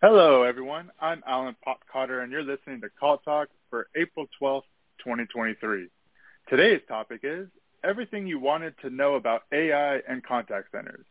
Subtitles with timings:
[0.00, 0.92] Hello, everyone.
[1.00, 4.62] I'm Alan Potcotter, and you're listening to Call Talk for April 12th,
[5.00, 5.88] 2023.
[6.48, 7.48] Today's topic is
[7.82, 11.04] everything you wanted to know about AI and contact centers,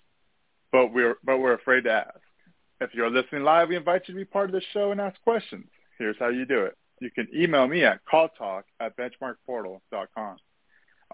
[0.71, 2.17] but we're, but we're afraid to ask.
[2.79, 5.21] If you're listening live, we invite you to be part of the show and ask
[5.21, 5.67] questions.
[5.99, 6.77] Here's how you do it.
[7.01, 10.37] You can email me at calltalk at benchmarkportal.com.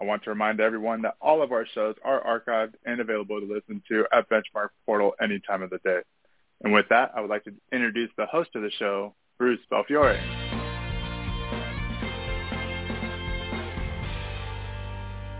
[0.00, 3.52] I want to remind everyone that all of our shows are archived and available to
[3.52, 6.02] listen to at Benchmark Portal any time of the day.
[6.64, 10.18] And with that, I would like to introduce the host of the show, Bruce Belfiore.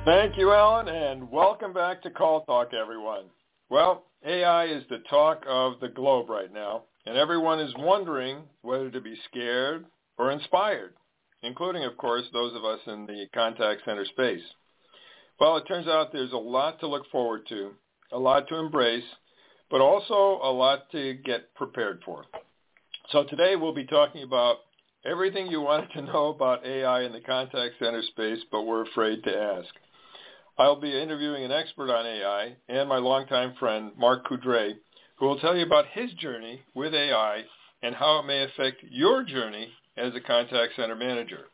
[0.05, 3.25] Thank you, Alan, and welcome back to Call Talk, everyone.
[3.71, 8.91] Well, AI is the talk of the globe right now, and everyone is wondering whether
[8.91, 9.87] to be scared
[10.19, 10.93] or inspired,
[11.43, 14.43] including, of course, those of us in the contact center space.
[15.41, 17.71] Well, it turns out there's a lot to look forward to,
[18.13, 19.05] a lot to embrace,
[19.71, 22.25] but also a lot to get prepared for.
[23.11, 24.59] So today we'll be talking about
[25.05, 29.23] everything you wanted to know about AI in the contact center space, but were afraid
[29.25, 29.69] to ask.
[30.57, 34.75] I'll be interviewing an expert on AI and my longtime friend, Mark Coudray,
[35.19, 37.43] who will tell you about his journey with AI
[37.83, 41.47] and how it may affect your journey as a contact center manager.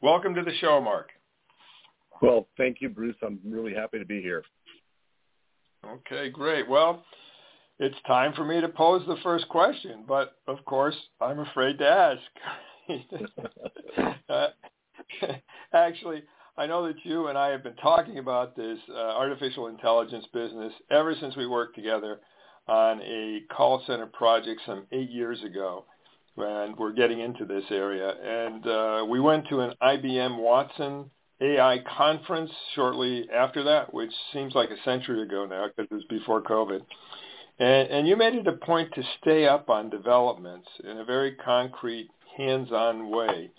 [0.00, 1.08] Welcome to the show, Mark.
[2.20, 3.16] Well, thank you, Bruce.
[3.22, 4.44] I'm really happy to be here.
[5.84, 6.68] Okay, great.
[6.68, 7.04] Well,
[7.78, 11.88] it's time for me to pose the first question, but of course, I'm afraid to
[11.88, 12.20] ask.
[14.28, 14.46] uh,
[15.72, 16.22] actually,
[16.56, 20.72] I know that you and I have been talking about this uh, artificial intelligence business
[20.90, 22.20] ever since we worked together
[22.68, 25.84] on a call center project some eight years ago,
[26.36, 28.08] and we're getting into this area.
[28.08, 34.54] And uh, we went to an IBM Watson AI conference shortly after that, which seems
[34.54, 36.80] like a century ago now because it was before COVID.
[37.58, 41.36] And, and you made it a point to stay up on developments in a very
[41.36, 43.50] concrete, hands-on way.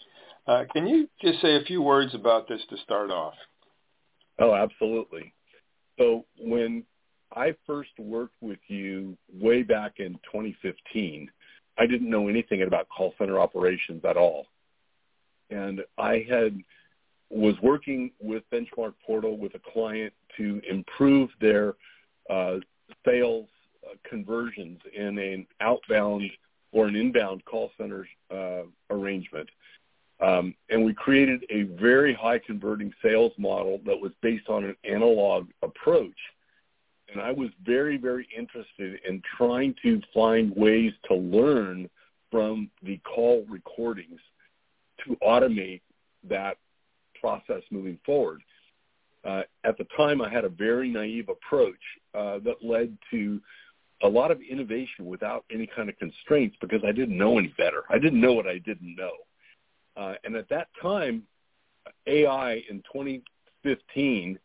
[0.48, 3.34] Uh, can you just say a few words about this to start off?
[4.40, 5.34] Oh, absolutely.
[5.98, 6.84] So when
[7.36, 11.30] I first worked with you way back in 2015,
[11.78, 14.46] I didn't know anything about call center operations at all.
[15.50, 16.58] And I had
[17.30, 21.74] was working with Benchmark Portal with a client to improve their
[22.30, 22.58] uh,
[23.04, 23.48] sales
[24.10, 26.24] conversions in an outbound
[26.72, 29.50] or an inbound call center uh, arrangement.
[30.20, 34.76] Um, and we created a very high converting sales model that was based on an
[34.84, 36.18] analog approach.
[37.12, 41.90] And I was very, very interested in trying to find ways to learn
[42.32, 44.20] from the call recordings
[45.06, 45.82] to automate
[46.28, 46.58] that
[47.20, 48.42] process moving forward.
[49.24, 51.80] Uh, at the time, I had a very naive approach
[52.14, 53.42] uh, that led to
[54.04, 57.84] a lot of innovation without any kind of constraints because I didn't know any better.
[57.90, 59.14] I didn't know what I didn't know.
[59.96, 61.24] Uh, and at that time,
[62.08, 64.38] AI in 2015,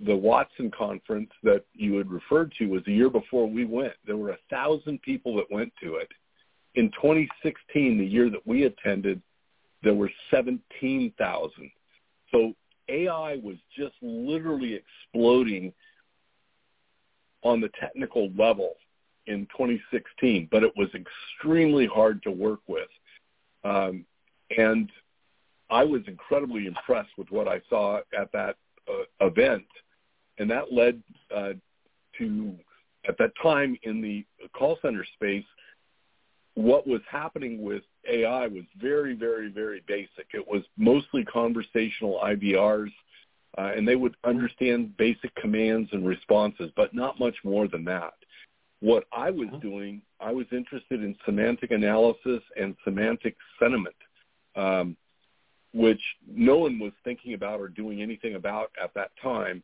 [0.00, 3.94] the Watson conference that you had referred to was the year before we went.
[4.06, 6.08] There were a thousand people that went to it.
[6.74, 9.22] In 2016, the year that we attended,
[9.82, 11.70] there were 17,000.
[12.32, 12.52] So
[12.88, 15.72] AI was just literally exploding
[17.44, 18.74] on the technical level
[19.26, 22.88] in 2016, but it was extremely hard to work with.
[23.64, 24.04] Um,
[24.56, 24.90] and
[25.70, 28.56] I was incredibly impressed with what I saw at that
[28.88, 29.66] uh, event.
[30.38, 31.02] And that led
[31.34, 31.52] uh,
[32.18, 32.54] to,
[33.08, 35.44] at that time in the call center space,
[36.54, 40.26] what was happening with AI was very, very, very basic.
[40.32, 42.92] It was mostly conversational IVRs
[43.56, 48.14] uh, and they would understand basic commands and responses, but not much more than that.
[48.80, 49.58] What I was uh-huh.
[49.58, 53.94] doing, I was interested in semantic analysis and semantic sentiment,
[54.56, 54.96] um,
[55.72, 59.62] which no one was thinking about or doing anything about at that time.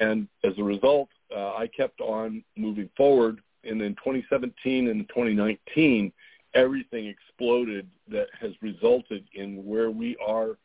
[0.00, 3.40] And as a result, uh, I kept on moving forward.
[3.64, 6.12] And in 2017 and 2019,
[6.54, 10.56] everything exploded that has resulted in where we are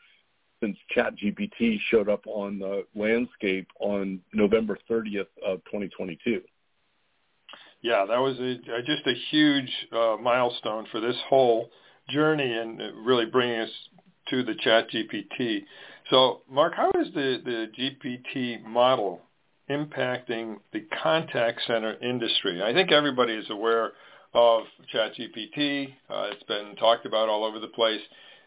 [0.62, 6.42] since ChatGPT showed up on the landscape on November 30th of 2022.
[7.82, 11.70] Yeah, that was a, just a huge uh, milestone for this whole
[12.10, 13.70] journey and really bringing us
[14.30, 15.64] to the ChatGPT.
[16.10, 19.22] So, Mark, how is the, the GPT model
[19.70, 22.62] impacting the contact center industry?
[22.62, 23.94] I think everybody is aware
[24.34, 25.94] of ChatGPT.
[26.10, 28.02] Uh, it's been talked about all over the place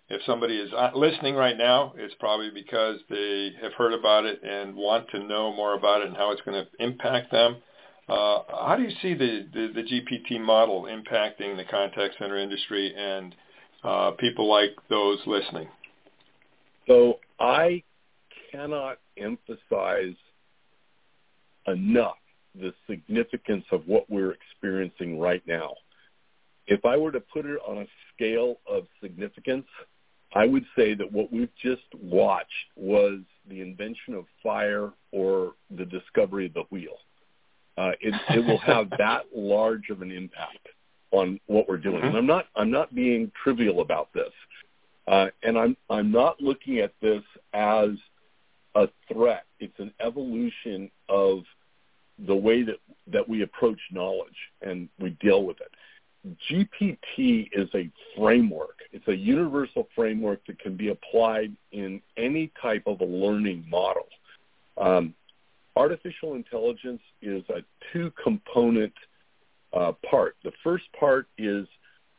[0.09, 4.43] if somebody is uh, listening right now, it's probably because they have heard about it
[4.43, 7.57] and want to know more about it and how it's going to impact them.
[8.07, 12.95] Uh, how do you see the, the, the, GPT model impacting the contact center industry
[12.95, 13.35] and
[13.83, 15.69] uh, people like those listening?
[16.87, 17.83] So I
[18.53, 20.17] cannot emphasize
[21.67, 22.17] enough
[22.55, 25.75] the significance of what we're experiencing right now.
[26.67, 29.67] If I were to put it on a scale of significance,
[30.35, 35.85] I would say that what we've just watched was the invention of fire or the
[35.85, 36.97] discovery of the wheel.
[37.77, 40.69] Uh, it, it will have that large of an impact
[41.13, 42.03] on what we're doing.
[42.03, 44.33] And I'm not I'm not being trivial about this,
[45.07, 47.23] uh, and I'm I'm not looking at this
[47.53, 47.91] as
[48.75, 49.45] a threat.
[49.61, 51.45] It's an evolution of
[52.27, 52.77] the way that
[53.13, 55.71] that we approach knowledge and we deal with it.
[56.51, 58.79] GPT is a framework.
[58.93, 64.07] It's a universal framework that can be applied in any type of a learning model.
[64.79, 65.15] Um,
[65.77, 67.63] artificial intelligence is a
[67.93, 68.93] two-component
[69.73, 70.37] uh, part.
[70.45, 71.67] The first part is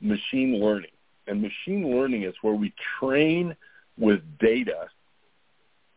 [0.01, 0.91] machine learning,
[1.27, 3.55] and machine learning is where we train
[3.97, 4.89] with data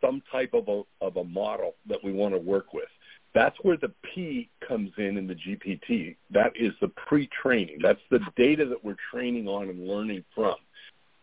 [0.00, 2.88] some type of a, of a model that we want to work with.
[3.34, 6.16] That's where the P comes in in the GPT.
[6.30, 7.78] That is the pre-training.
[7.82, 10.56] That's the data that we're training on and learning from.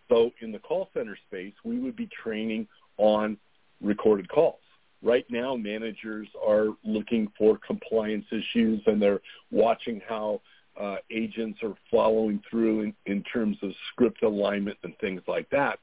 [0.09, 2.67] So in the call center space, we would be training
[2.97, 3.37] on
[3.81, 4.59] recorded calls.
[5.01, 9.21] Right now, managers are looking for compliance issues and they're
[9.51, 10.41] watching how
[10.79, 15.79] uh, agents are following through in, in terms of script alignment and things like that.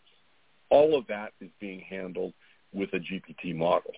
[0.71, 2.33] All of that is being handled
[2.73, 3.93] with a GPT model.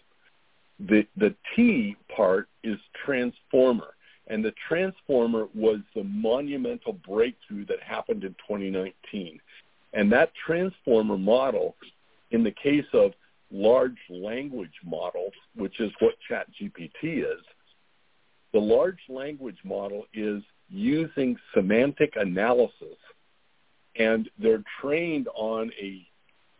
[0.88, 3.94] The, the T part is transformer.
[4.26, 9.38] And the transformer was the monumental breakthrough that happened in 2019.
[9.92, 11.76] And that transformer model,
[12.30, 13.12] in the case of
[13.50, 17.44] large language models, which is what ChatGPT is,
[18.52, 22.96] the large language model is using semantic analysis
[23.96, 26.06] and they're trained on a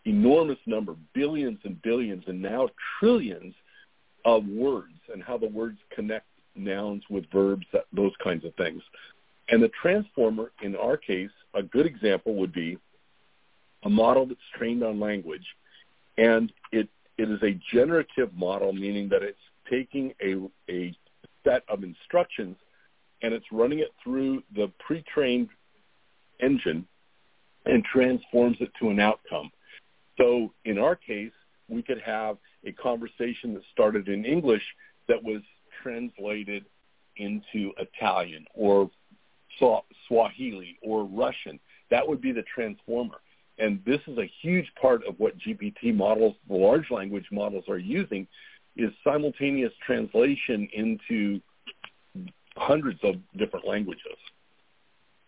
[0.05, 2.69] enormous number, billions and billions and now
[2.99, 3.55] trillions
[4.25, 8.83] of words and how the words connect nouns with verbs, that, those kinds of things.
[9.49, 12.79] And the transformer, in our case, a good example would be
[13.83, 15.45] a model that's trained on language
[16.17, 19.39] and it it is a generative model, meaning that it's
[19.71, 20.37] taking a
[20.71, 20.97] a
[21.45, 22.57] set of instructions
[23.23, 25.49] and it's running it through the pre-trained
[26.41, 26.87] engine
[27.67, 29.51] and transforms it to an outcome.
[30.19, 31.33] So in our case,
[31.69, 34.63] we could have a conversation that started in English
[35.09, 35.43] that was
[35.83, 36.65] translated
[37.17, 38.91] into Italian or
[40.09, 41.61] Swahili or Russian.
[41.91, 43.21] That would be the transformer.
[43.59, 47.79] And this is a huge part of what GPT models, the large language models are
[47.79, 48.27] using,
[48.77, 51.41] is simultaneous translation into
[52.57, 54.17] hundreds of different languages.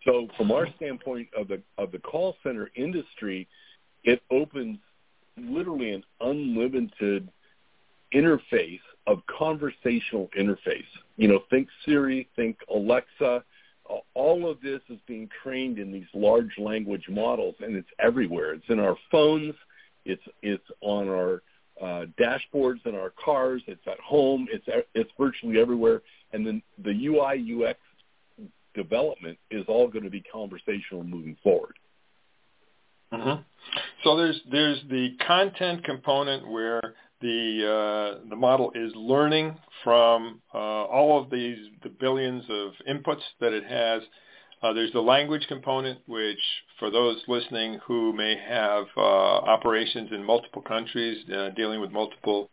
[0.03, 3.47] So from our standpoint of the of the call center industry,
[4.03, 4.79] it opens
[5.37, 7.29] literally an unlimited
[8.13, 10.85] interface of conversational interface.
[11.15, 13.43] You know, think Siri, think Alexa,
[14.13, 18.53] all of this is being trained in these large language models, and it's everywhere.
[18.53, 19.55] It's in our phones.
[20.05, 21.41] It's it's on our
[21.81, 23.61] uh, dashboards in our cars.
[23.67, 24.47] It's at home.
[24.51, 26.01] It's it's virtually everywhere.
[26.33, 27.79] And then the UI UX
[28.73, 31.75] development is all going to be conversational moving forward.
[33.13, 33.41] Mm-hmm.
[34.03, 36.81] So there's there's the content component where
[37.21, 43.21] the uh, the model is learning from uh, all of these the billions of inputs
[43.39, 44.01] that it has.
[44.61, 46.39] Uh, there's the language component, which
[46.79, 52.49] for those listening who may have uh, operations in multiple countries, uh, dealing with multiple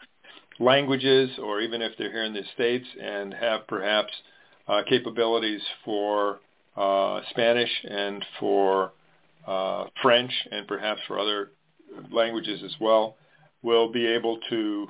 [0.61, 4.13] languages, or even if they're here in the states and have perhaps
[4.69, 6.41] uh, capabilities for
[7.31, 8.93] Spanish and for
[10.03, 11.51] French and perhaps for other
[12.11, 13.17] languages as well
[13.63, 14.89] will be able to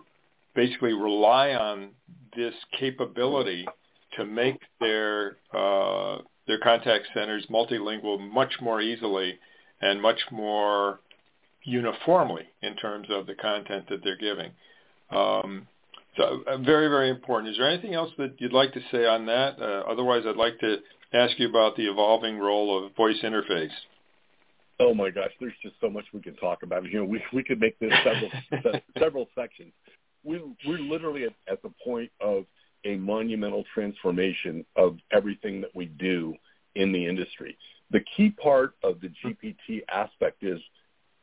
[0.54, 1.90] basically rely on
[2.37, 3.66] this capability
[4.16, 9.38] to make their uh, their contact centers multilingual much more easily
[9.80, 11.00] and much more
[11.64, 14.50] uniformly in terms of the content that they're giving.
[15.11, 15.66] Um,
[16.16, 17.50] so uh, very, very important.
[17.50, 19.61] Is there anything else that you'd like to say on that?
[19.61, 20.76] Uh, otherwise, I'd like to
[21.12, 23.73] ask you about the evolving role of voice interface.
[24.80, 26.84] Oh my gosh, there's just so much we can talk about.
[26.84, 28.30] You know, we we could make this several
[28.98, 29.72] several sections.
[30.24, 32.44] We we're literally at, at the point of
[32.84, 36.34] a monumental transformation of everything that we do
[36.74, 37.56] in the industry.
[37.90, 40.60] The key part of the GPT aspect is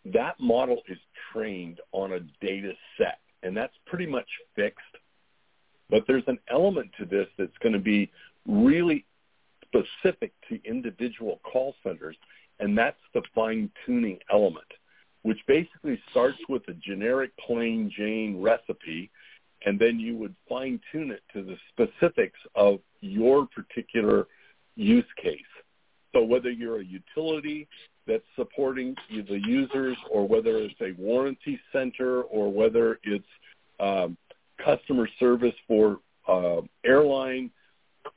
[0.05, 0.97] that model is
[1.31, 4.79] trained on a data set, and that's pretty much fixed.
[5.89, 8.09] But there's an element to this that's going to be
[8.47, 9.05] really
[9.65, 12.15] specific to individual call centers,
[12.61, 14.67] and that's the fine-tuning element,
[15.23, 19.11] which basically starts with a generic plain Jane recipe,
[19.65, 24.27] and then you would fine-tune it to the specifics of your particular
[24.75, 25.41] use case.
[26.13, 27.67] So whether you're a utility
[28.07, 33.25] that's supporting the users or whether it's a warranty center or whether it's
[33.79, 34.17] um,
[34.63, 37.49] customer service for uh, airline,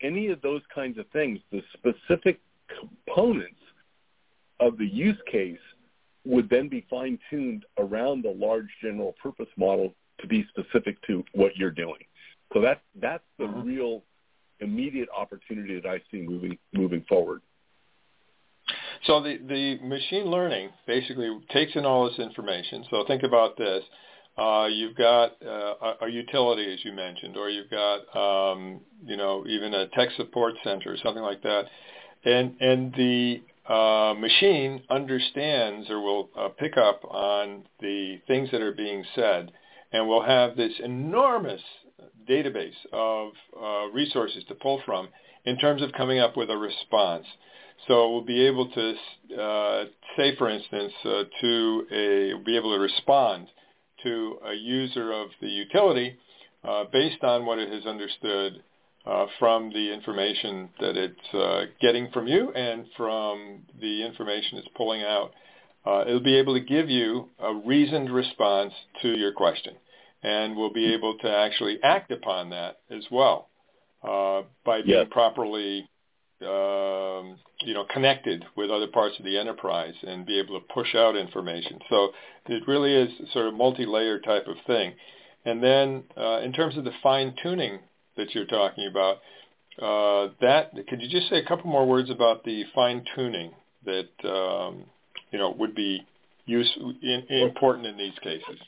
[0.02, 2.40] any of those kinds of things, the specific
[2.80, 3.56] components
[4.66, 5.64] of the use case
[6.32, 9.86] would then be fine-tuned around the large general purpose model
[10.20, 12.02] to be specific to what you're doing.
[12.52, 13.68] So that's that's the mm-hmm.
[13.68, 14.02] real
[14.60, 17.40] immediate opportunity that I see moving moving forward.
[19.06, 22.84] So the, the machine learning basically takes in all this information.
[22.90, 23.82] So think about this.
[24.38, 29.44] Uh, you've got uh, a utility, as you mentioned, or you've got, um, you know,
[29.46, 31.64] even a tech support center or something like that.
[32.24, 38.60] And, and the uh, machine understands or will uh, pick up on the things that
[38.60, 39.50] are being said
[39.92, 41.62] and will have this enormous
[42.28, 45.08] database of uh, resources to pull from
[45.44, 47.26] in terms of coming up with a response.
[47.86, 49.84] So we'll be able to uh,
[50.16, 53.48] say, for instance, uh, to a be able to respond
[54.02, 56.16] to a user of the utility
[56.62, 58.62] uh, based on what it has understood
[59.06, 64.68] uh, from the information that it's uh, getting from you and from the information it's
[64.76, 65.32] pulling out.
[65.86, 69.74] Uh, it'll be able to give you a reasoned response to your question,
[70.22, 73.48] and we'll be able to actually act upon that as well
[74.02, 75.06] by being yes.
[75.10, 75.88] properly
[76.42, 80.94] um, you know, connected with other parts of the enterprise and be able to push
[80.94, 81.78] out information.
[81.88, 82.10] So
[82.46, 84.92] it really is sort of multi-layer type of thing.
[85.44, 87.78] And then uh, in terms of the fine-tuning
[88.16, 89.16] that you're talking about,
[89.80, 93.52] uh, that could you just say a couple more words about the fine-tuning
[93.84, 94.84] that um,
[95.30, 96.06] you know would be
[96.46, 96.70] use,
[97.02, 98.58] in, important in these cases?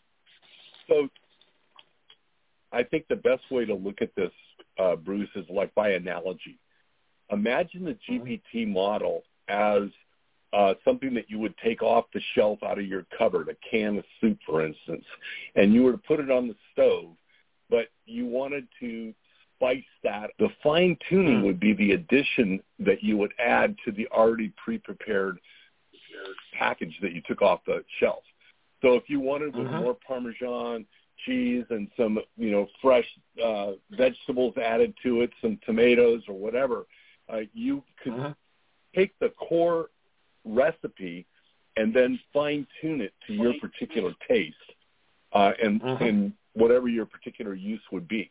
[0.88, 1.08] So
[2.72, 4.32] I think the best way to look at this,
[4.78, 6.58] uh, Bruce, is like by analogy
[7.30, 8.26] imagine the mm-hmm.
[8.26, 9.82] GPT model as
[10.52, 13.98] uh, something that you would take off the shelf out of your cupboard, a can
[13.98, 15.04] of soup, for instance,
[15.54, 17.10] and you were to put it on the stove,
[17.68, 19.12] but you wanted to
[19.56, 20.30] spice that.
[20.38, 21.44] The fine tuning mm.
[21.44, 25.38] would be the addition that you would add to the already pre-prepared
[26.58, 28.22] package that you took off the shelf.
[28.82, 29.82] So if you wanted with mm-hmm.
[29.82, 30.86] more Parmesan,
[31.24, 33.06] cheese, and some you know fresh
[33.42, 36.86] uh, vegetables added to it, some tomatoes or whatever,
[37.32, 38.34] uh, you could uh-huh.
[38.94, 39.90] take the core
[40.44, 41.26] recipe
[41.76, 44.54] and then fine tune it to your particular taste
[45.32, 46.04] uh, and uh-huh.
[46.04, 48.30] and whatever your particular use would be.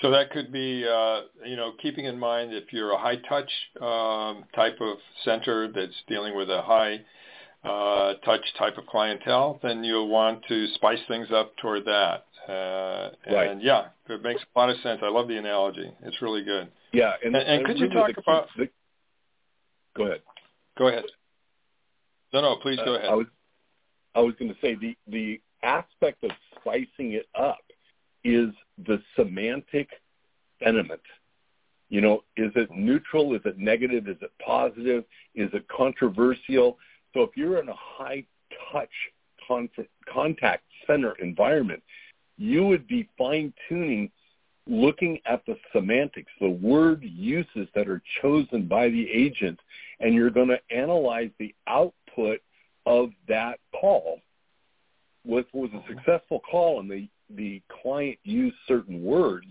[0.00, 3.50] So that could be, uh, you know, keeping in mind if you're a high touch
[3.80, 7.00] um, type of center that's dealing with a high
[7.64, 12.26] uh, touch type of clientele, then you'll want to spice things up toward that.
[12.48, 13.62] Uh, and right.
[13.62, 15.00] yeah, it makes a lot of sense.
[15.02, 15.90] I love the analogy.
[16.02, 16.70] It's really good.
[16.92, 18.48] Yeah, and, and, and could you talk the, about?
[18.56, 18.68] The,
[19.96, 20.20] go ahead.
[20.76, 21.04] Go ahead.
[22.34, 23.10] No, no, please go uh, ahead.
[23.10, 23.26] I was,
[24.14, 27.63] I was going to say the the aspect of spicing it up
[28.24, 28.50] is
[28.86, 29.88] the semantic
[30.62, 31.00] sentiment.
[31.88, 33.34] You know, is it neutral?
[33.34, 34.08] Is it negative?
[34.08, 35.04] Is it positive?
[35.34, 36.78] Is it controversial?
[37.12, 38.24] So if you're in a high
[38.72, 38.90] touch
[40.10, 41.82] contact center environment,
[42.36, 44.10] you would be fine tuning
[44.66, 49.58] looking at the semantics, the word uses that are chosen by the agent,
[50.00, 52.40] and you're going to analyze the output
[52.86, 54.20] of that call.
[55.24, 59.46] What was a successful call and the, the client used certain words,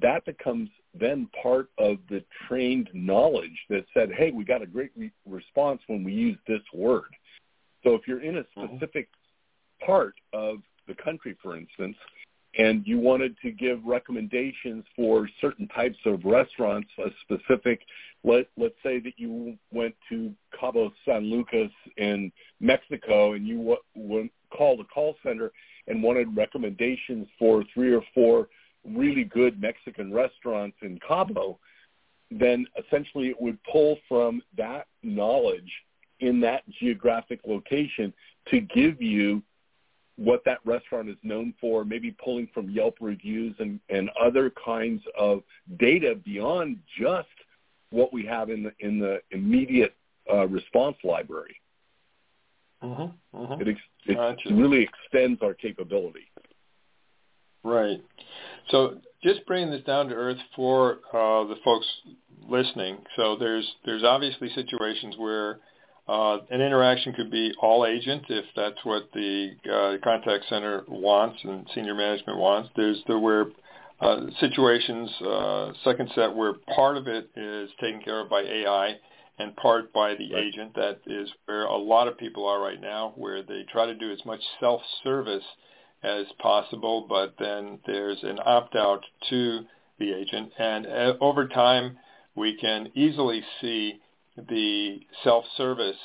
[0.00, 4.90] that becomes then part of the trained knowledge that said, hey, we got a great
[4.96, 7.14] re- response when we use this word.
[7.84, 8.76] So if you're in a mm-hmm.
[8.76, 9.08] specific
[9.84, 11.96] part of the country, for instance,
[12.58, 17.80] and you wanted to give recommendations for certain types of restaurants, a specific,
[18.24, 23.76] let, let's say that you went to Cabo San Lucas in Mexico and you w-
[23.96, 25.52] w- called a call center
[25.86, 28.48] and wanted recommendations for three or four
[28.84, 31.58] really good Mexican restaurants in Cabo,
[32.30, 35.70] then essentially it would pull from that knowledge
[36.20, 38.12] in that geographic location
[38.48, 39.42] to give you
[40.16, 45.02] what that restaurant is known for, maybe pulling from Yelp reviews and, and other kinds
[45.18, 45.42] of
[45.78, 47.28] data beyond just
[47.90, 49.94] what we have in the in the immediate
[50.32, 51.56] uh, response library.
[52.82, 53.62] Mm-hmm, mm-hmm.
[53.62, 56.30] It, ex- it really extends our capability.
[57.62, 58.02] Right.
[58.70, 61.86] So just bringing this down to earth for uh, the folks
[62.48, 62.98] listening.
[63.16, 65.58] So there's there's obviously situations where
[66.08, 71.38] uh, an interaction could be all agent if that's what the uh, contact center wants
[71.42, 72.70] and senior management wants.
[72.76, 73.46] There's the where
[74.00, 78.96] uh, situations, uh, second set, where part of it is taken care of by AI
[79.38, 80.44] and part by the right.
[80.44, 80.74] agent.
[80.74, 84.12] That is where a lot of people are right now, where they try to do
[84.12, 85.44] as much self-service
[86.02, 89.60] as possible, but then there's an opt-out to
[89.98, 90.52] the agent.
[90.58, 91.98] And uh, over time,
[92.34, 94.00] we can easily see
[94.36, 95.96] the self-service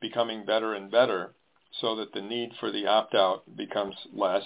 [0.00, 1.32] becoming better and better
[1.80, 4.42] so that the need for the opt-out becomes less.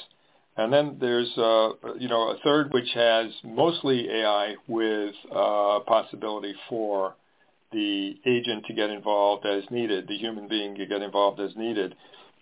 [0.57, 6.55] And then there's, uh, you know, a third which has mostly AI with uh, possibility
[6.69, 7.15] for
[7.73, 11.95] the agent to get involved as needed, the human being to get involved as needed.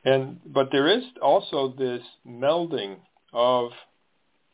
[0.04, 2.96] And but there is also this melding
[3.32, 3.72] of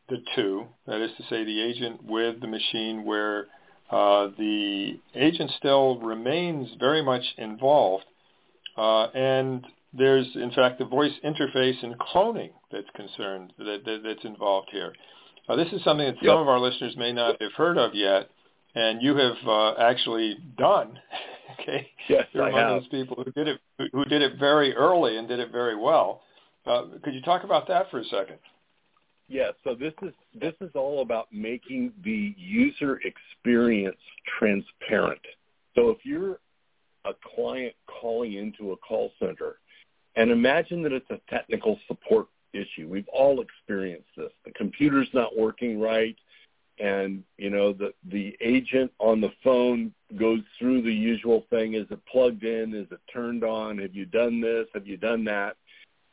[0.08, 3.46] the two, that is to say, the agent with the machine, where
[3.90, 8.04] uh, the agent still remains very much involved,
[8.76, 14.24] uh, and there's in fact the voice interface and cloning that's concerned that, that that's
[14.24, 14.92] involved here.
[15.48, 16.36] Uh, this is something that some yep.
[16.38, 18.30] of our listeners may not have heard of yet,
[18.74, 20.98] and you have uh, actually done.
[21.60, 22.70] okay, yes, you're I among have.
[22.82, 23.60] those people who did it
[23.92, 26.22] who did it very early and did it very well.
[26.66, 28.38] Uh, could you talk about that for a second?
[29.34, 33.98] Yeah, so this is this is all about making the user experience
[34.38, 35.20] transparent.
[35.74, 36.38] So if you're
[37.04, 39.56] a client calling into a call center
[40.14, 42.88] and imagine that it's a technical support issue.
[42.88, 44.30] We've all experienced this.
[44.44, 46.16] The computer's not working right
[46.78, 51.86] and you know the the agent on the phone goes through the usual thing is
[51.90, 55.56] it plugged in is it turned on have you done this have you done that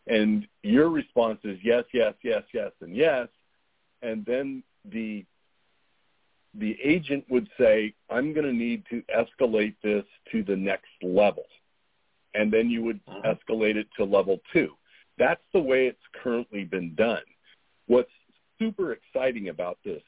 [0.08, 3.28] and your response is yes yes yes yes and yes
[4.02, 5.26] and then the
[6.56, 11.46] the agent would say i'm going to need to escalate this to the next level
[12.34, 13.28] and then you would mm-hmm.
[13.28, 14.70] escalate it to level 2
[15.18, 17.24] that's the way it's currently been done
[17.88, 18.10] what's
[18.60, 20.02] super exciting about this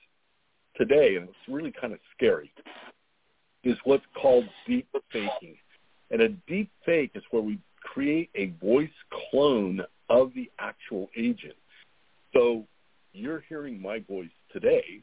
[0.76, 2.52] today, and it's really kind of scary,
[3.64, 5.56] is what's called deep faking.
[6.12, 8.90] And a deep fake is where we create a voice
[9.30, 11.56] clone of the actual agent.
[12.34, 12.66] So
[13.14, 15.02] you're hearing my voice today.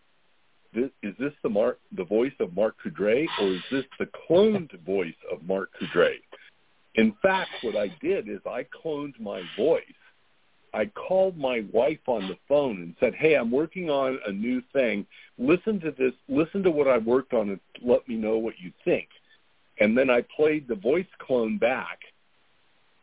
[0.75, 4.79] This, is this the Mark, the voice of Mark Coudray, or is this the cloned
[4.87, 6.17] voice of Mark Coudray?
[6.95, 9.83] In fact, what I did is I cloned my voice
[10.73, 14.63] I called my wife on the phone and said, "Hey, I'm working on a new
[14.73, 15.07] thing.
[15.39, 16.15] Listen to this.
[16.29, 19.09] Listen to what I worked on and let me know what you think."
[19.79, 22.01] And then I played the voice clone back,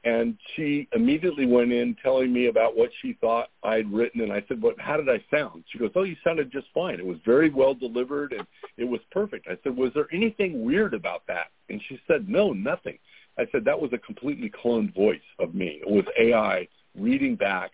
[0.04, 4.22] and she immediately went in telling me about what she thought I'd written.
[4.22, 4.80] And I said, "What?
[4.80, 7.00] How did I sound?" She goes, "Oh, you sounded just fine.
[7.00, 8.46] It was very well delivered, and
[8.78, 12.54] it was perfect." I said, "Was there anything weird about that?" And she said, "No,
[12.54, 12.98] nothing."
[13.38, 15.82] I said, "That was a completely cloned voice of me.
[15.82, 17.72] It was AI." reading back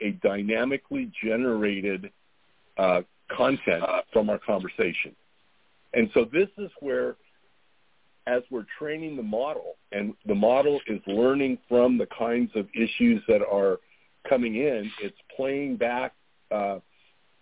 [0.00, 2.10] a dynamically generated
[2.78, 3.02] uh,
[3.36, 5.14] content from our conversation.
[5.92, 7.16] And so this is where,
[8.26, 13.22] as we're training the model, and the model is learning from the kinds of issues
[13.28, 13.78] that are
[14.28, 16.14] coming in, it's playing back
[16.50, 16.78] uh,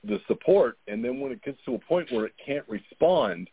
[0.04, 3.48] the support, and then when it gets to a point where it can't respond,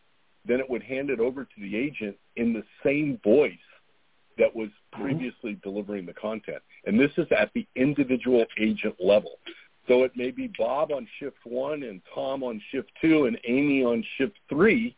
[0.46, 3.52] then it would hand it over to the agent in the same voice
[4.38, 5.02] that was mm-hmm.
[5.02, 5.68] previously mm-hmm.
[5.68, 6.62] delivering the content.
[6.84, 9.38] And this is at the individual agent level.
[9.88, 13.84] So it may be Bob on shift one and Tom on shift two and Amy
[13.84, 14.96] on shift three.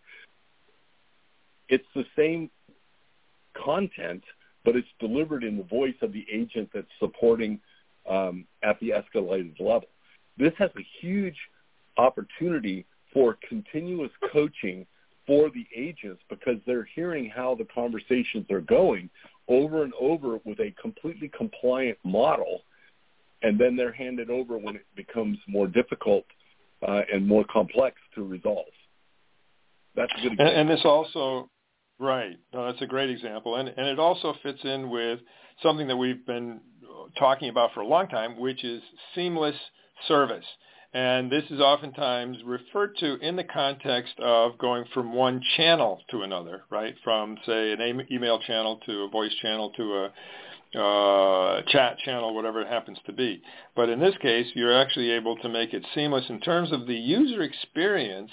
[1.69, 2.51] It's the same
[3.65, 4.23] content,
[4.65, 7.61] but it's delivered in the voice of the agent that's supporting
[8.09, 9.89] um, at the escalated level.
[10.39, 11.37] This has a huge
[11.97, 14.87] opportunity for continuous coaching
[15.27, 19.11] for the agents because they're hearing how the conversations are going
[19.49, 22.63] over and over with a completely compliant model,
[23.43, 26.25] and then they're handed over when it becomes more difficult
[26.87, 28.67] uh, and more complex to resolve.
[29.97, 30.47] That's a good example.
[30.47, 31.51] And, and this also,
[31.99, 32.39] right?
[32.53, 35.21] No, that's a great example, and and it also fits in with
[35.63, 36.61] something that we've been
[37.19, 38.83] talking about for a long time, which is
[39.15, 39.57] seamless
[40.07, 40.45] service.
[40.95, 46.23] And this is oftentimes referred to in the context of going from one channel to
[46.23, 46.95] another, right?
[47.05, 50.13] From, say, an email channel to a voice channel to a
[50.75, 53.43] uh, chat channel, whatever it happens to be.
[53.77, 56.95] But in this case, you're actually able to make it seamless in terms of the
[56.95, 58.31] user experience,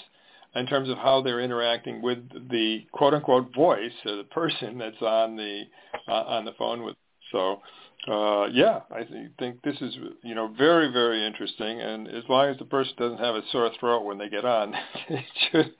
[0.55, 5.35] in terms of how they're interacting with the quote-unquote voice, or the person that's on
[5.35, 5.63] the
[6.07, 6.95] uh, on the phone with.
[7.31, 7.61] So
[8.07, 12.49] uh, yeah, I th- think this is you know very very interesting, and as long
[12.49, 14.73] as the person doesn't have a sore throat when they get on,
[15.09, 15.73] it should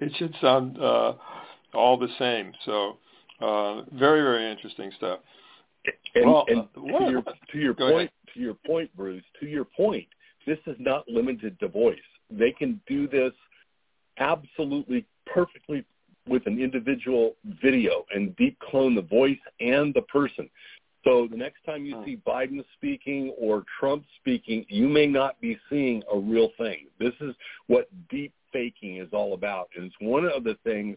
[0.00, 1.14] it should sound uh,
[1.74, 2.52] all the same.
[2.64, 2.98] So
[3.40, 5.20] uh, very very interesting stuff.
[6.14, 8.10] And, well, and uh, to, your, to your point, ahead.
[8.32, 10.06] to your point, Bruce, to your point,
[10.46, 11.98] this is not limited to voice.
[12.30, 13.32] They can do this
[14.18, 15.84] absolutely perfectly
[16.26, 20.48] with an individual video and deep clone the voice and the person.
[21.04, 25.58] So the next time you see Biden speaking or Trump speaking, you may not be
[25.68, 26.86] seeing a real thing.
[26.98, 27.34] This is
[27.66, 29.68] what deep faking is all about.
[29.76, 30.96] And it's one of the things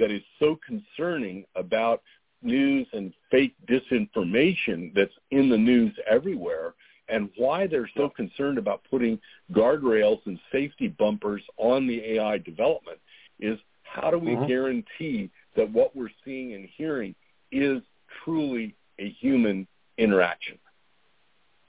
[0.00, 2.02] that is so concerning about
[2.42, 6.74] news and fake disinformation that's in the news everywhere
[7.08, 9.18] and why they're so concerned about putting
[9.52, 12.98] guardrails and safety bumpers on the AI development
[13.40, 14.46] is how do we mm-hmm.
[14.46, 17.14] guarantee that what we're seeing and hearing
[17.52, 17.80] is
[18.24, 19.66] truly a human
[19.98, 20.58] interaction?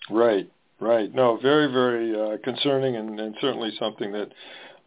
[0.10, 1.14] Right, right.
[1.14, 4.30] No, very, very uh, concerning and, and certainly something that,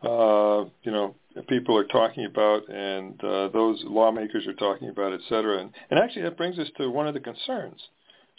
[0.08, 1.14] uh, you know,
[1.48, 5.58] people are talking about and uh, those lawmakers are talking about, et cetera.
[5.58, 7.80] And, and actually that brings us to one of the concerns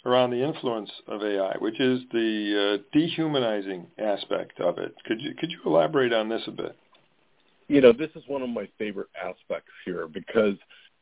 [0.04, 4.94] around the influence of AI, which is the uh, dehumanizing aspect of it.
[5.06, 6.76] Could you could you elaborate on this a bit?
[7.68, 10.54] You know, this is one of my favorite aspects here because,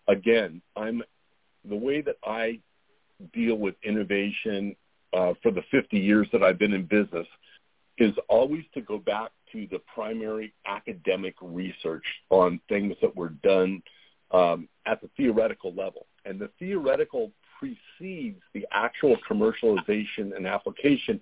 [0.06, 1.02] again, I'm
[1.66, 2.58] the way that I
[3.32, 4.76] deal with innovation
[5.16, 7.26] uh, for the 50 years that I've been in business
[7.98, 13.82] is always to go back to the primary academic research on things that were done
[14.30, 16.06] um, at the theoretical level.
[16.24, 21.20] And the theoretical precedes the actual commercialization and application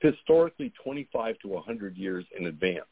[0.00, 2.86] historically 25 to 100 years in advance.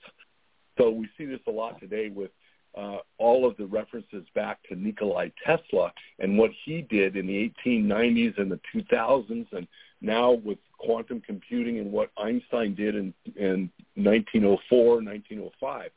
[0.77, 2.31] So we see this a lot today with
[2.77, 7.53] uh, all of the references back to Nikolai Tesla and what he did in the
[7.64, 9.66] 1890s and the 2000s, and
[10.03, 15.90] now with quantum computing and what Einstein did in, in 1904, 1905.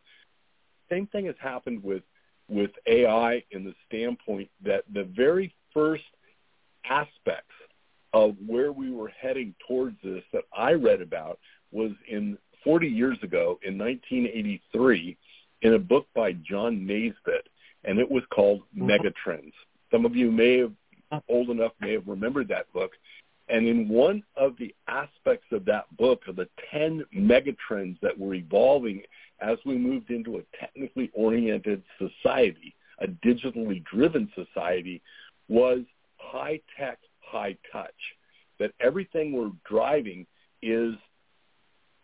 [0.89, 2.03] Same thing has happened with
[2.47, 6.03] with AI in the standpoint that the very first
[6.85, 7.53] aspects
[8.13, 11.39] of where we were heading towards this that I read about
[11.71, 15.17] was in 40 years ago in 1983
[15.61, 17.47] in a book by John Naisbitt,
[17.83, 18.89] and it was called mm-hmm.
[18.89, 19.53] Megatrends.
[19.91, 22.91] Some of you may have, old enough, may have remembered that book.
[23.47, 28.35] And in one of the aspects of that book, of the 10 megatrends that were
[28.35, 29.01] evolving
[29.41, 35.01] as we moved into a technically oriented society, a digitally driven society,
[35.47, 35.79] was
[36.29, 37.89] high tech, high touch.
[38.59, 40.27] That everything we're driving
[40.61, 40.93] is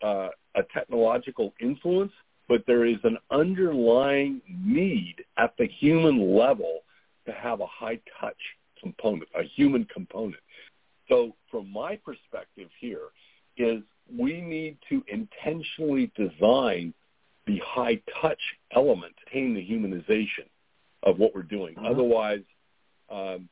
[0.02, 2.12] uh, a technological influence
[2.48, 6.82] but there is an underlying need at the human level
[7.26, 8.38] to have a high touch
[8.80, 10.42] component, a human component.
[11.10, 13.08] So from my perspective here
[13.58, 13.82] is
[14.16, 16.94] we need to intentionally design
[17.48, 18.40] the high touch
[18.76, 20.48] element to attain the humanization
[21.04, 21.76] of what we're doing.
[21.76, 21.86] Mm-hmm.
[21.86, 22.42] Otherwise,
[23.10, 23.50] um,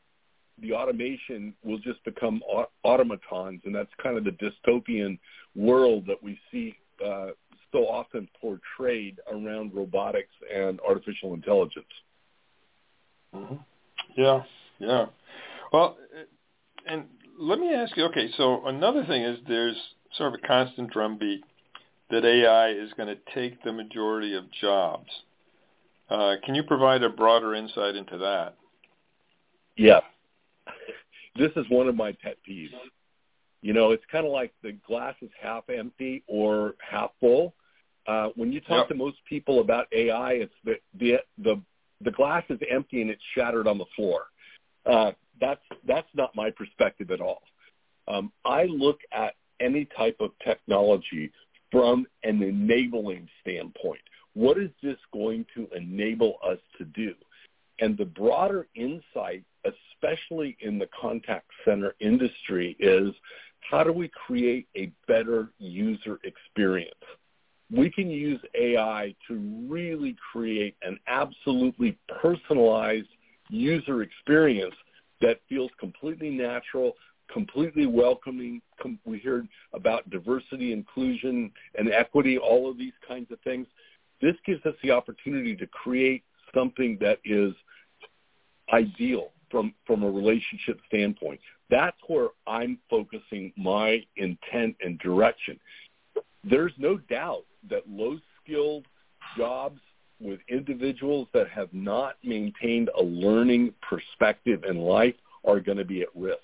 [0.61, 2.41] the automation will just become
[2.83, 5.17] automatons, and that's kind of the dystopian
[5.55, 7.27] world that we see uh,
[7.71, 11.85] so often portrayed around robotics and artificial intelligence.
[13.35, 13.55] Mm-hmm.
[14.15, 14.43] Yeah,
[14.79, 15.05] yeah.
[15.71, 15.97] Well,
[16.87, 17.05] and
[17.39, 18.05] let me ask you.
[18.05, 19.75] Okay, so another thing is there's
[20.17, 21.43] sort of a constant drumbeat
[22.11, 25.09] that AI is going to take the majority of jobs.
[26.09, 28.55] Uh, can you provide a broader insight into that?
[29.75, 30.01] Yeah.
[31.35, 32.69] This is one of my pet peeves.
[33.61, 37.53] You know, it's kind of like the glass is half empty or half full.
[38.05, 38.87] Uh, when you talk yep.
[38.89, 41.61] to most people about AI, it's the, the the
[42.01, 44.23] the glass is empty and it's shattered on the floor.
[44.85, 47.41] Uh, that's that's not my perspective at all.
[48.07, 51.31] Um, I look at any type of technology
[51.71, 54.01] from an enabling standpoint.
[54.33, 57.13] What is this going to enable us to do?
[57.79, 63.13] And the broader insight, especially in the contact center industry, is
[63.59, 66.93] how do we create a better user experience?
[67.71, 73.07] we can use AI to really create an absolutely personalized
[73.49, 74.75] user experience
[75.21, 76.93] that feels completely natural,
[77.31, 78.61] completely welcoming.
[79.05, 83.65] We heard about diversity, inclusion, and equity, all of these kinds of things.
[84.21, 86.23] This gives us the opportunity to create
[86.53, 87.53] something that is
[88.71, 91.39] ideal from, from a relationship standpoint.
[91.69, 95.59] That's where I'm focusing my intent and direction.
[96.43, 98.85] There's no doubt that low-skilled
[99.37, 99.79] jobs
[100.19, 106.01] with individuals that have not maintained a learning perspective in life are going to be
[106.01, 106.39] at risk.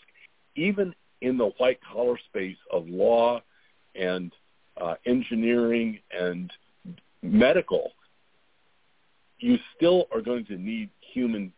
[0.56, 3.41] Even in the white collar space of law
[3.95, 4.32] and
[4.80, 6.52] uh, engineering and
[7.22, 7.91] medical,
[9.39, 11.52] you still are going to need human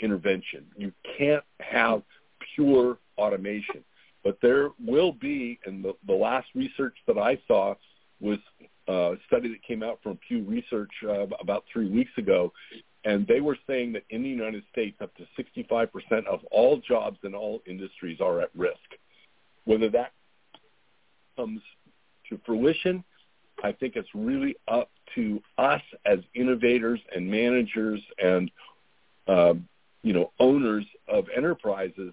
[0.00, 0.66] intervention.
[0.76, 2.02] You can't have
[2.54, 3.84] pure automation.
[4.24, 7.74] But there will be, and the, the last research that I saw
[8.20, 8.38] was
[8.88, 12.52] a study that came out from Pew Research uh, about three weeks ago,
[13.04, 17.18] and they were saying that in the United States, up to 65% of all jobs
[17.22, 18.76] in all industries are at risk.
[19.64, 20.12] Whether that
[21.36, 21.60] comes
[22.28, 23.04] to fruition,
[23.62, 28.50] I think it's really up to us as innovators and managers and
[29.26, 29.68] um,
[30.02, 32.12] you know owners of enterprises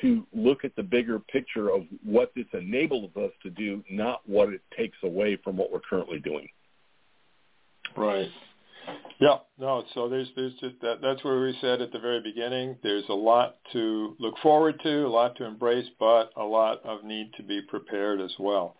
[0.00, 4.50] to look at the bigger picture of what this enables us to do, not what
[4.50, 6.46] it takes away from what we're currently doing.
[7.96, 8.28] Right.
[9.18, 12.76] Yeah, no, so there's there's just that that's where we said at the very beginning,
[12.82, 17.02] there's a lot to look forward to, a lot to embrace, but a lot of
[17.02, 18.76] need to be prepared as well.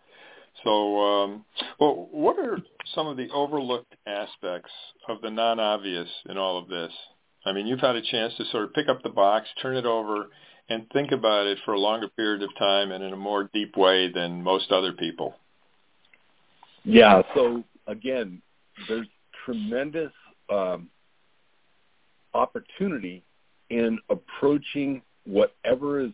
[0.63, 1.45] So, um,
[1.79, 2.57] well, what are
[2.95, 4.71] some of the overlooked aspects
[5.07, 6.91] of the non-obvious in all of this?
[7.45, 9.85] I mean, you've had a chance to sort of pick up the box, turn it
[9.85, 10.27] over,
[10.69, 13.77] and think about it for a longer period of time and in a more deep
[13.77, 15.35] way than most other people.
[16.83, 17.21] Yeah.
[17.35, 18.41] So again,
[18.87, 19.07] there's
[19.45, 20.11] tremendous
[20.49, 20.89] um,
[22.33, 23.23] opportunity
[23.69, 26.11] in approaching whatever is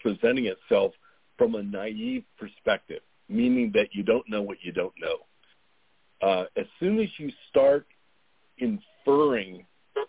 [0.00, 0.92] presenting itself
[1.38, 3.00] from a naive perspective,
[3.32, 5.18] meaning that you don't know what you don't know.
[6.26, 7.86] Uh, as soon as you start
[8.58, 9.64] inferring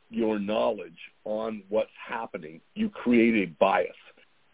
[0.10, 3.90] your knowledge on what's happening, you create a bias.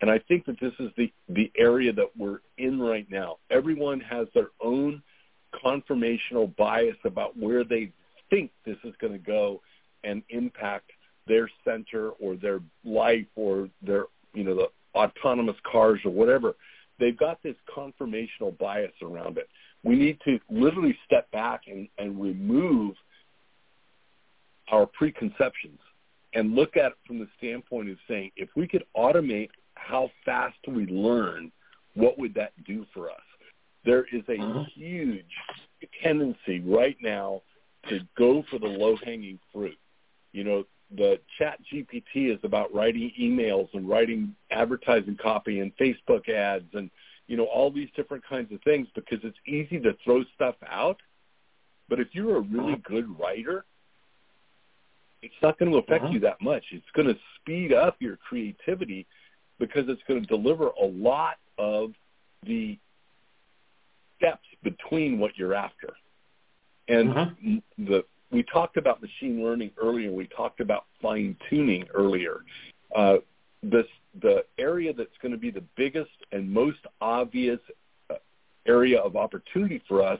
[0.01, 3.37] And I think that this is the, the area that we're in right now.
[3.51, 5.01] Everyone has their own
[5.53, 7.91] confirmational bias about where they
[8.29, 9.61] think this is going to go
[10.03, 10.91] and impact
[11.27, 16.55] their center or their life or their, you know, the autonomous cars or whatever.
[16.99, 19.47] They've got this confirmational bias around it.
[19.83, 22.95] We need to literally step back and, and remove–
[24.71, 25.79] our preconceptions
[26.33, 30.57] and look at it from the standpoint of saying, if we could automate how fast
[30.67, 31.51] we learn,
[31.95, 33.17] what would that do for us?
[33.85, 34.63] There is a uh-huh.
[34.75, 35.25] huge
[36.03, 37.41] tendency right now
[37.89, 39.77] to go for the low-hanging fruit.
[40.33, 40.63] You know,
[40.95, 46.89] the chat GPT is about writing emails and writing advertising copy and Facebook ads and,
[47.27, 50.99] you know, all these different kinds of things because it's easy to throw stuff out.
[51.87, 52.89] But if you're a really uh-huh.
[52.89, 53.65] good writer,
[55.21, 56.13] it's not going to affect uh-huh.
[56.13, 56.63] you that much.
[56.71, 59.05] It's going to speed up your creativity
[59.59, 61.91] because it's going to deliver a lot of
[62.45, 62.79] the
[64.17, 65.93] steps between what you're after.
[66.87, 67.59] And uh-huh.
[67.77, 70.11] the we talked about machine learning earlier.
[70.11, 72.41] We talked about fine tuning earlier.
[72.95, 73.17] Uh,
[73.63, 73.85] this
[74.21, 77.59] the area that's going to be the biggest and most obvious
[78.09, 78.15] uh,
[78.65, 80.19] area of opportunity for us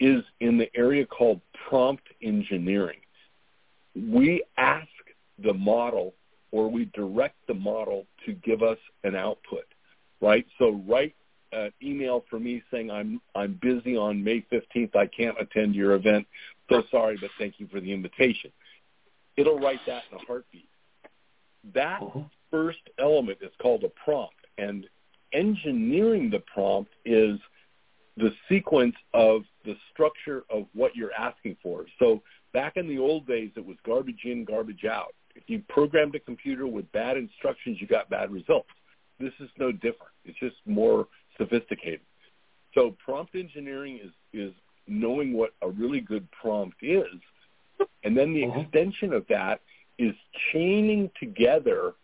[0.00, 2.98] is in the area called prompt engineering
[3.94, 4.88] we ask
[5.42, 6.14] the model
[6.50, 9.64] or we direct the model to give us an output,
[10.20, 10.46] right?
[10.58, 11.14] So write
[11.52, 14.96] an email for me saying I'm I'm busy on May 15th.
[14.96, 16.26] I can't attend your event.
[16.72, 18.50] So sorry, but thank you for the invitation.
[19.36, 20.68] It'll write that in a heartbeat.
[21.74, 22.20] That uh-huh.
[22.50, 24.86] first element is called a prompt, and
[25.32, 27.38] engineering the prompt is
[28.16, 31.86] the sequence of the structure of what you're asking for.
[31.98, 35.14] So Back in the old days, it was garbage in, garbage out.
[35.34, 38.68] If you programmed a computer with bad instructions, you got bad results.
[39.18, 40.12] This is no different.
[40.24, 41.08] It's just more
[41.38, 42.00] sophisticated.
[42.74, 44.52] So prompt engineering is, is
[44.86, 47.06] knowing what a really good prompt is.
[48.04, 48.60] And then the uh-huh.
[48.60, 49.60] extension of that
[49.98, 50.14] is
[50.52, 51.94] chaining together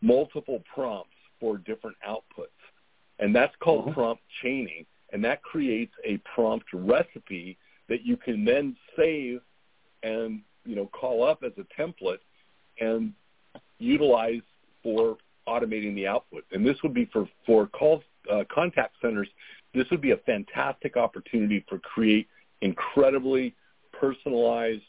[0.00, 2.46] multiple prompts for different outputs.
[3.18, 3.94] And that's called uh-huh.
[3.94, 4.86] prompt chaining.
[5.12, 7.56] And that creates a prompt recipe
[7.88, 9.40] that you can then save
[10.02, 12.18] and you know call up as a template
[12.80, 13.12] and
[13.78, 14.42] utilize
[14.82, 15.16] for
[15.48, 16.44] automating the output.
[16.52, 19.28] And this would be for for call uh, contact centers.
[19.76, 22.28] This would be a fantastic opportunity for create
[22.62, 23.54] incredibly
[23.92, 24.82] personalized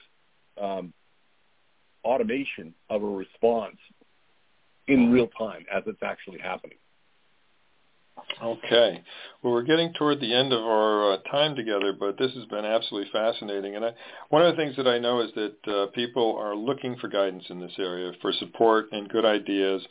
[0.61, 0.93] um,
[2.03, 3.77] automation of a response
[4.87, 6.77] in real time as it's actually happening.
[8.41, 9.03] Okay.
[9.41, 12.65] Well, we're getting toward the end of our uh, time together, but this has been
[12.65, 13.75] absolutely fascinating.
[13.75, 13.91] And I,
[14.29, 17.43] one of the things that I know is that uh, people are looking for guidance
[17.49, 19.81] in this area, for support and good ideas.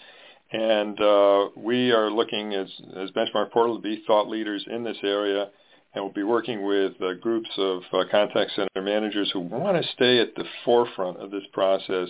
[0.52, 4.98] And uh, we are looking as, as Benchmark Portal to be thought leaders in this
[5.02, 5.48] area.
[5.94, 9.92] And we'll be working with uh, groups of uh, contact center managers who want to
[9.92, 12.09] stay at the forefront of this process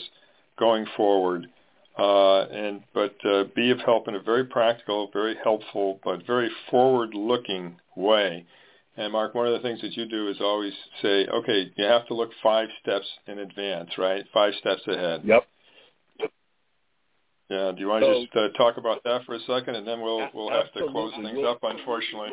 [0.58, 1.46] going forward
[1.98, 6.50] uh, and but uh, be of help in a very practical, very helpful, but very
[6.70, 8.44] forward-looking way.
[8.98, 10.72] And Mark, one of the things that you do is always
[11.02, 14.24] say, okay, you have to look five steps in advance, right?
[14.32, 15.22] Five steps ahead.
[15.24, 15.46] Yep.
[17.48, 17.72] Yeah.
[17.72, 20.28] Do you want to just uh, talk about that for a second, and then we'll
[20.34, 22.30] we'll have to close things we'll, up, unfortunately.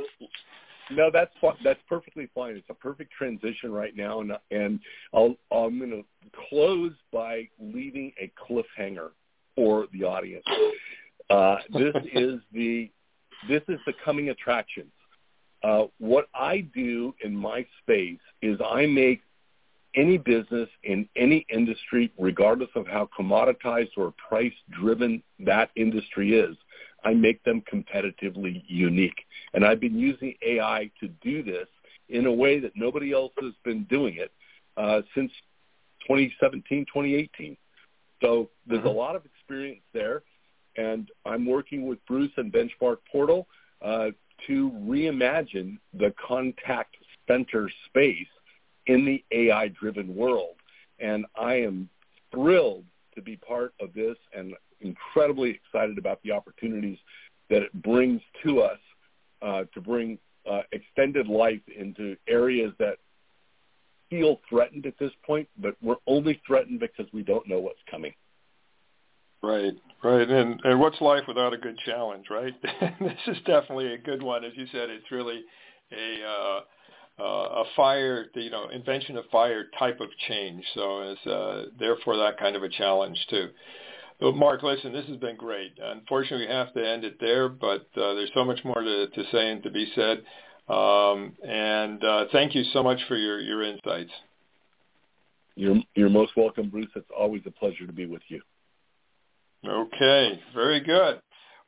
[0.92, 1.32] No, that's
[1.64, 2.56] that's perfectly fine.
[2.56, 4.80] It's a perfect transition right now, and and
[5.14, 6.04] I'll I'm going to
[6.50, 9.12] close by leaving a cliffhanger
[9.56, 10.46] for the audience.
[11.30, 12.90] Uh, this is the
[13.48, 14.92] this is the coming attractions.
[15.64, 19.22] Uh, what I do in my space is I make
[19.96, 26.56] any business in any industry, regardless of how commoditized or price driven that industry is,
[27.04, 29.26] I make them competitively unique.
[29.54, 31.68] And I've been using AI to do this
[32.10, 34.32] in a way that nobody else has been doing it
[34.78, 35.32] uh, since
[36.08, 37.58] 2017, 2018.
[38.22, 38.88] So there's mm-hmm.
[38.88, 40.24] a lot of experience there.
[40.76, 43.48] And I'm working with Bruce and Benchmark Portal
[43.82, 44.08] uh,
[44.48, 46.96] to reimagine the contact
[47.28, 48.28] center space
[48.88, 50.56] in the AI-driven world.
[51.00, 51.90] And I am
[52.32, 56.98] thrilled to be part of this and incredibly excited about the opportunities
[57.50, 58.80] that it brings to us
[59.42, 60.18] uh, to bring
[60.50, 62.98] uh, extended life into areas that
[64.10, 68.14] feel threatened at this point, but we're only threatened because we don't know what's coming.
[69.42, 72.54] Right, right, and and what's life without a good challenge, right?
[73.02, 74.90] this is definitely a good one, as you said.
[74.90, 75.42] It's really
[75.92, 76.60] a uh,
[77.20, 80.64] uh, a fire, you know, invention of fire type of change.
[80.74, 83.50] So it's uh, therefore that kind of a challenge too.
[84.20, 85.74] But Mark, listen, this has been great.
[85.82, 89.24] Unfortunately, we have to end it there, but uh, there's so much more to, to
[89.32, 90.24] say and to be said.
[90.70, 94.12] Um, and uh, thank you so much for your, your insights.
[95.56, 96.88] You're, you're most welcome, Bruce.
[96.96, 98.42] It's always a pleasure to be with you.
[99.68, 101.22] Okay, very good.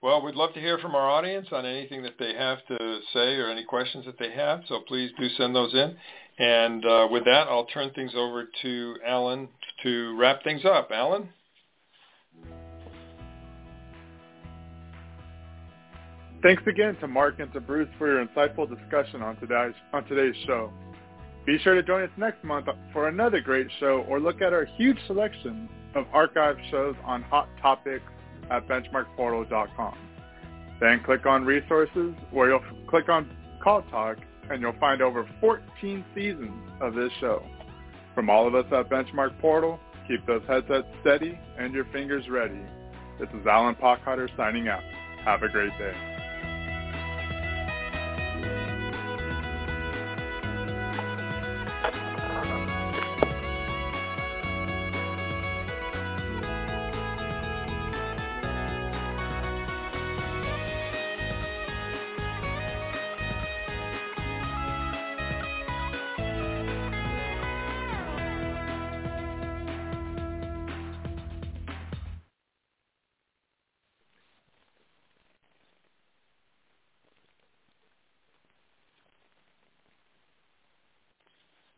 [0.05, 3.37] Well, we'd love to hear from our audience on anything that they have to say
[3.37, 5.95] or any questions that they have, so please do send those in.
[6.37, 9.47] And uh, with that, I'll turn things over to Alan
[9.81, 10.91] to wrap things up.
[10.93, 11.27] Alan?
[16.43, 20.35] Thanks again to Mark and to Bruce for your insightful discussion on today's, on today's
[20.45, 20.71] show.
[21.47, 24.65] Be sure to join us next month for another great show or look at our
[24.77, 28.05] huge selection of archived shows on hot topics
[28.51, 29.97] at benchmarkportal.com.
[30.79, 33.29] Then click on resources where you'll click on
[33.63, 34.17] Call Talk
[34.49, 37.43] and you'll find over 14 seasons of this show.
[38.13, 42.61] From all of us at Benchmark Portal, keep those headsets steady and your fingers ready.
[43.19, 44.83] This is Alan Pockhotter signing out.
[45.23, 46.14] Have a great day.